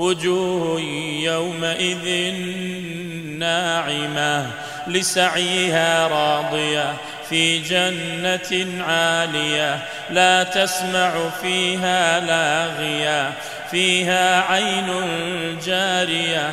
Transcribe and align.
وجوه 0.00 0.80
يومئذ 1.20 2.34
ناعمة 3.38 4.50
لسعيها 4.86 6.06
راضية 6.08 6.94
في 7.28 7.58
جنة 7.58 8.84
عالية 8.84 9.78
لا 10.10 10.42
تسمع 10.42 11.12
فيها 11.42 12.20
لاغية 12.20 13.32
فيها 13.70 14.52
عين 14.52 14.88
جارية 15.66 16.52